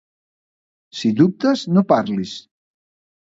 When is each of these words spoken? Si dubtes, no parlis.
Si 1.01 1.11
dubtes, 1.19 1.65
no 1.75 1.85
parlis. 1.91 2.33